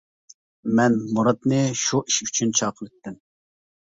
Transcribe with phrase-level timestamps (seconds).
[0.79, 3.23] مەن مۇراتنى شۇ ئىش ئۈچۈن چاقىرتتىم.